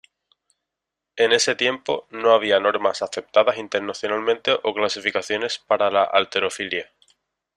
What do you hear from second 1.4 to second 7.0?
tiempo, no había normas aceptadas internacionalmente o clasificaciones para la halterofilia.